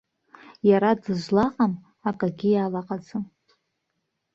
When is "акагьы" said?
2.09-2.49